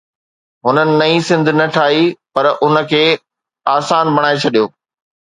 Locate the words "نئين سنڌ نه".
0.99-1.65